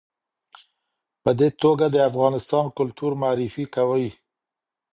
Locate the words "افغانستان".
2.09-2.65